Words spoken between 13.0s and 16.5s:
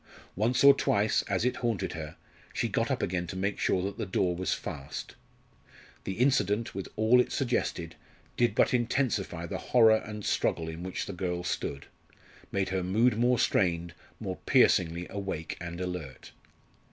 more strained, more piercingly awake and alert.